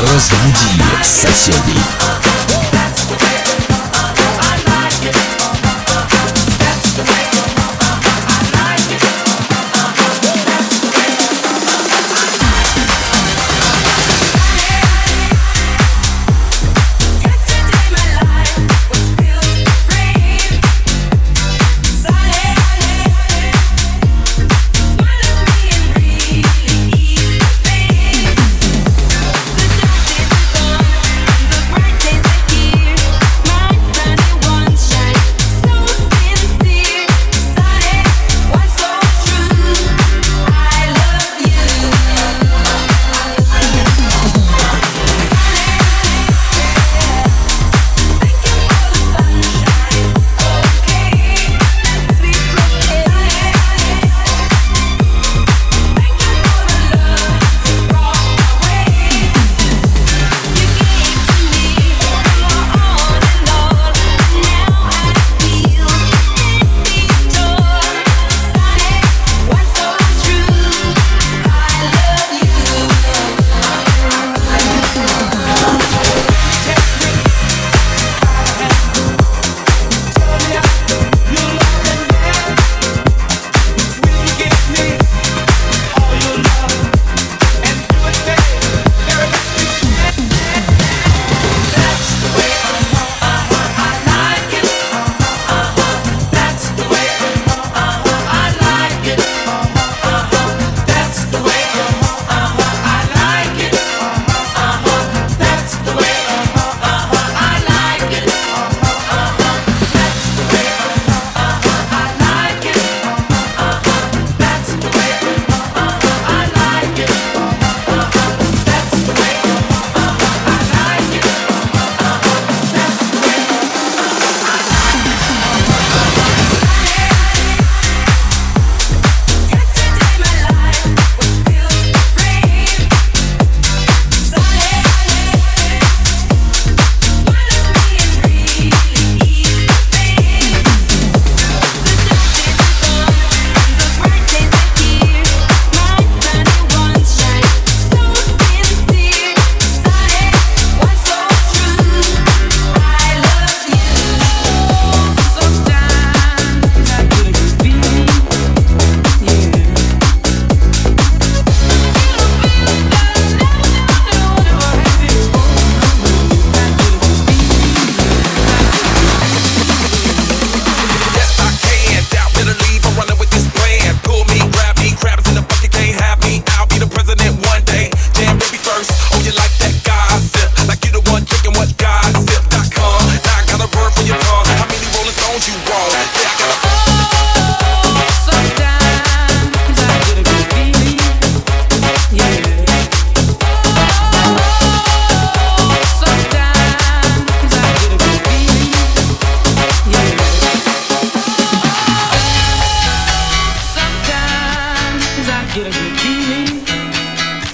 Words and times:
Разбуди 0.00 0.82
соседей. 1.02 2.09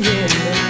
Yeah. 0.00 0.69